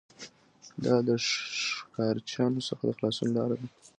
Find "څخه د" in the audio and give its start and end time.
2.67-2.89